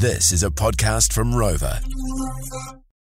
[0.00, 1.84] This is a podcast from Rova.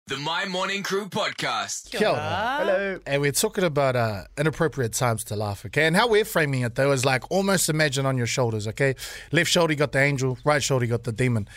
[0.06, 1.90] The Mai Morning Crew podcast.
[1.90, 2.56] Kia ora.
[2.60, 3.00] Hello.
[3.04, 5.86] And we're talking about uh, inappropriate times to laugh, okay?
[5.86, 8.94] And how we're framing it, though, is like almost imagine on your shoulders, okay?
[9.32, 11.48] Left shoulder, you got the angel, right shoulder, you got the demon.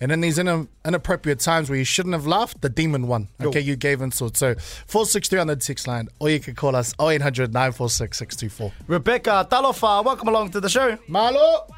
[0.00, 3.28] And in these in- inappropriate times where you shouldn't have laughed, the demon won.
[3.38, 4.38] Okay, you gave insult.
[4.38, 8.72] So 463 on the text line, or you can call us 0800 946 624.
[8.86, 10.96] Rebecca Talofa, welcome along to the show.
[11.06, 11.68] Marlo!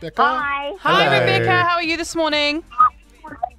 [0.00, 0.22] Becca?
[0.22, 0.72] Hi.
[0.80, 1.20] Hi, Hello.
[1.20, 1.62] Rebecca.
[1.64, 2.62] How are you this morning?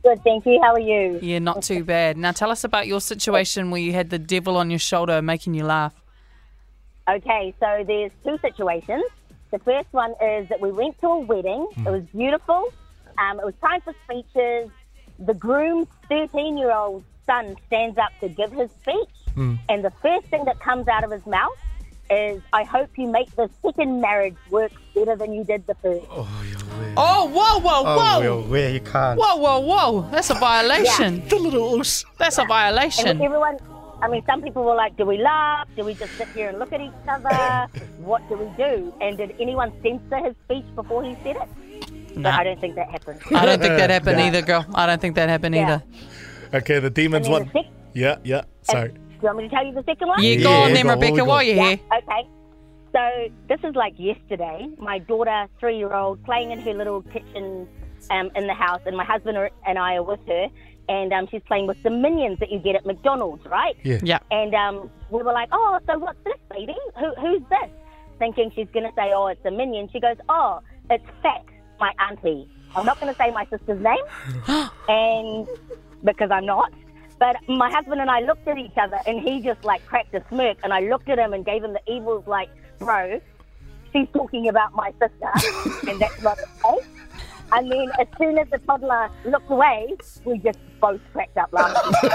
[0.04, 0.60] Good, thank you.
[0.62, 1.20] How are you?
[1.22, 2.18] Yeah, not too bad.
[2.18, 5.54] Now tell us about your situation where you had the devil on your shoulder making
[5.54, 5.94] you laugh.
[7.10, 9.04] Okay, so there's two situations.
[9.52, 11.68] The first one is that we went to a wedding.
[11.78, 12.72] It was beautiful.
[13.18, 14.70] Um, it was time for speeches.
[15.20, 19.10] The groom's 13 year old son stands up to give his speech.
[19.70, 21.52] And the first thing that comes out of his mouth
[22.10, 26.06] is, I hope you make the second marriage work better than you did the first.
[26.10, 26.28] Oh,
[26.98, 28.20] oh whoa, whoa, Oh, whoa.
[28.20, 29.20] well, where you can't.
[29.20, 30.08] Whoa, whoa, whoa.
[30.12, 31.28] That's a violation.
[31.28, 32.06] The little oos.
[32.18, 33.22] That's a And violation.
[33.22, 33.58] everyone,
[34.02, 35.68] I mean, some people were like, do we laugh?
[35.76, 37.68] Do we just sit here and look at each other?
[38.00, 38.94] what do we do?
[39.02, 41.50] And did anyone censor his speech before he said it?
[42.14, 42.38] But Nah.
[42.40, 43.22] I don't think that happened.
[43.36, 44.66] I don't think that happened either, girl.
[44.74, 45.64] I don't think that happened Yeah.
[45.64, 45.84] either.
[46.60, 47.52] Okay, the And demons then the won.
[47.54, 48.42] sec- Yeah, yeah.
[48.64, 48.94] Sorry.
[49.20, 50.24] Do you want me to tell you the second one?
[50.24, 51.26] Yeah, go Yeah, on then, go, Rebecca, go.
[51.26, 51.80] while you're Yeah, here.
[51.98, 52.28] Okay.
[52.94, 54.70] So this is like yesterday.
[54.78, 57.68] My daughter, three-year-old, playing in her little kitchen
[58.12, 60.48] um, in the house, and my husband are- and I are with her,
[60.88, 63.76] and um, she's playing with the minions that you get at McDonald's, right?
[63.84, 64.00] Yeah.
[64.04, 64.20] Yeah.
[64.32, 66.76] And um, we were like, "Oh, so what's this, baby?
[67.00, 67.70] Who, who's this?"
[68.20, 71.44] Thinking she's going to say, "Oh, it's a minion." She goes, "Oh, it's Fat,
[71.80, 74.04] my auntie." I'm not going to say my sister's name,
[74.88, 75.48] and
[76.04, 76.72] because I'm not.
[77.20, 80.24] But my husband and I looked at each other, and he just like cracked a
[80.30, 83.22] smirk, and I looked at him and gave him the evils, like, "Bro,
[83.92, 86.97] she's talking about my sister, and that's not okay."
[87.52, 89.96] And then as soon as the toddler looked away,
[90.26, 92.10] we just both cracked up laughing.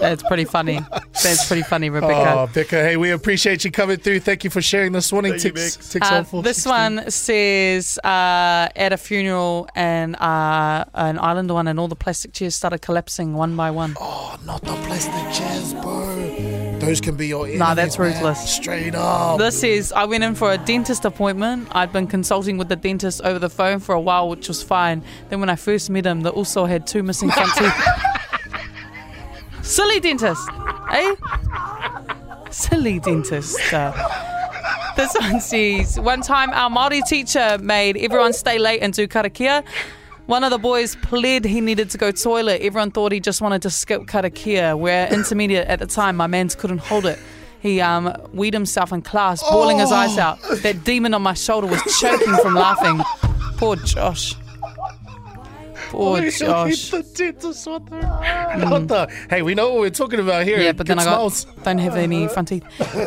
[0.00, 0.80] That's pretty funny.
[1.22, 2.32] That's pretty funny, Rebecca.
[2.38, 4.20] Oh, Becca, hey, we appreciate you coming through.
[4.20, 5.32] Thank you for sharing this morning.
[5.32, 5.76] Thank you, Tix, Bex.
[5.94, 6.42] Tix Uh, on 460.
[6.42, 11.96] this one says uh, at a funeral and uh, an island one, and all the
[11.96, 13.94] plastic chairs started collapsing one by one.
[14.00, 16.49] Oh, not the plastic chairs, bro.
[16.90, 18.08] Those can be your enemies, Nah, that's man.
[18.12, 18.50] ruthless.
[18.52, 19.38] Straight up.
[19.38, 21.68] This is I went in for a dentist appointment.
[21.70, 25.04] I'd been consulting with the dentist over the phone for a while, which was fine.
[25.28, 27.74] Then when I first met him, they also had two missing front teeth.
[29.62, 30.48] Silly dentist,
[30.90, 31.14] eh?
[32.50, 33.72] Silly dentist.
[33.72, 33.92] Uh,
[34.96, 39.62] this one says, one time our Māori teacher made everyone stay late and do karakia.
[40.30, 42.62] One of the boys pled he needed to go toilet.
[42.62, 44.78] Everyone thought he just wanted to skip karakia.
[44.78, 46.16] We're intermediate at the time.
[46.16, 47.18] My man's couldn't hold it.
[47.58, 50.38] He um, weed himself in class, bawling his eyes out.
[50.62, 53.00] That demon on my shoulder was choking from laughing.
[53.56, 54.36] Poor Josh.
[55.90, 56.90] Poor Josh.
[56.90, 59.08] the dentist, the?
[59.28, 60.60] Hey, we know what we're talking about here.
[60.60, 61.44] Yeah, but then Good I got, smiles.
[61.64, 62.64] don't have any front teeth.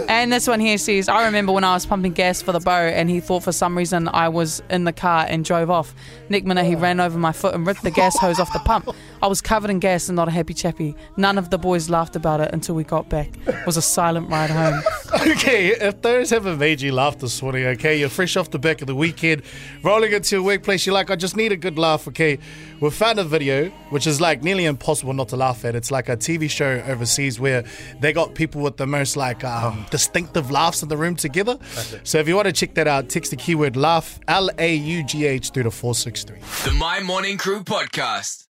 [0.09, 2.85] And this one here says, I remember when I was pumping gas for the bow
[2.88, 5.95] and he thought for some reason I was in the car and drove off.
[6.27, 8.89] Next minute he ran over my foot and ripped the gas hose off the pump.
[9.22, 10.93] I was covered in gas and not a happy chappy.
[11.16, 13.29] None of the boys laughed about it until we got back.
[13.47, 14.81] It was a silent ride home.
[15.25, 18.81] Okay, if those haven't made you laugh this morning, okay, you're fresh off the back
[18.81, 19.41] of the weekend,
[19.81, 22.39] rolling into your workplace, you're like, I just need a good laugh, okay.
[22.81, 25.75] We found a video which is like nearly impossible not to laugh at.
[25.75, 27.63] It's like a TV show overseas where
[28.01, 31.57] they got people with the most like um, distinctive laughs in the room together.
[32.03, 35.03] So if you want to check that out, text the keyword laugh, L A U
[35.05, 36.40] G H, through to 463.
[36.66, 38.47] The Mai Morning Crew podcast.